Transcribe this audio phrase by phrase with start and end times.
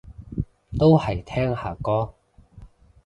[0.79, 2.15] 都係聽下歌